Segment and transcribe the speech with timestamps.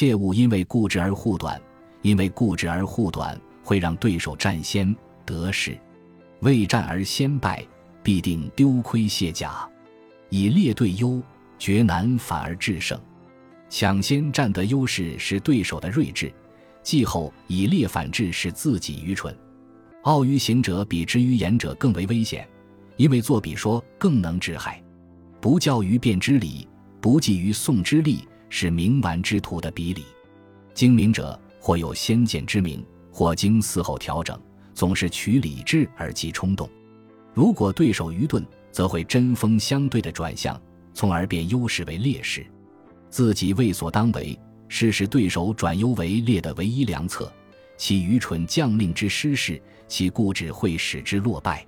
[0.00, 1.60] 切勿因为固执而护短，
[2.00, 5.74] 因为固执而护短会让对手占先得势；
[6.40, 7.62] 未战而先败，
[8.02, 9.68] 必定丢盔卸甲。
[10.30, 11.20] 以劣对优，
[11.58, 12.98] 绝难反而制胜。
[13.68, 16.32] 抢先占得优势是对手的睿智，
[16.82, 19.36] 继后以劣反制是自己愚蠢。
[20.04, 22.48] 傲于行者比之于言者更为危险，
[22.96, 24.82] 因为作比说更能致害。
[25.42, 26.66] 不教于辩之理，
[27.02, 30.04] 不济于宋之利，是冥顽之徒的比理。
[30.74, 34.38] 精明者或有先见之明，或经嗣后调整，
[34.74, 36.68] 总是取理智而忌冲动。
[37.32, 40.60] 如果对手愚钝，则会针锋相对的转向，
[40.92, 42.44] 从而变优势为劣势，
[43.08, 44.38] 自己为所当为，
[44.68, 47.32] 是使对手转优为劣的唯一良策。
[47.76, 51.66] 其愚蠢将令之失势，其固执会使之落败。